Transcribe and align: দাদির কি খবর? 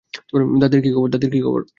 দাদির 0.61 0.81
কি 1.33 1.39
খবর? 1.41 1.61